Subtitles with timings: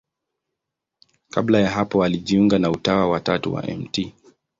[1.29, 4.13] Kabla ya hapo alijiunga na Utawa wa Tatu wa Mt.